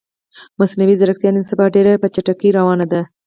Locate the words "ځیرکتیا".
0.99-1.29